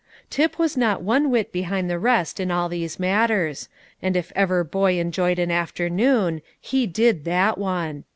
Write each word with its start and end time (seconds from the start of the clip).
Tip 0.31 0.57
was 0.57 0.75
not 0.75 1.03
one 1.03 1.29
whit 1.29 1.51
behind 1.51 1.87
the 1.87 1.99
rest 1.99 2.39
in 2.39 2.49
all 2.49 2.67
these 2.69 2.99
matters, 2.99 3.69
and 4.01 4.17
if 4.17 4.31
ever 4.35 4.63
boy 4.63 4.99
enjoyed 4.99 5.37
an 5.37 5.51
afternoon, 5.51 6.41
he 6.59 6.87
did 6.87 7.23
that 7.25 7.59
one. 7.59 8.05